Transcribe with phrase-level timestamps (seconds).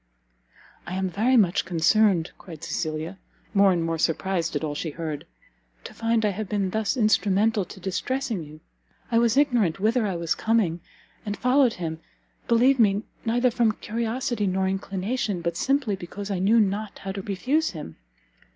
[0.87, 3.19] "I am very much concerned," cried Cecilia,
[3.53, 5.27] more and more surprised at all she heard,
[5.83, 8.61] "to find I have been thus instrumental to distressing you.
[9.11, 10.79] I was ignorant whither I was coming,
[11.23, 11.99] and followed him,
[12.47, 17.21] believe me, neither from curiosity nor inclination, but simply because I knew not how to
[17.21, 17.97] refuse him.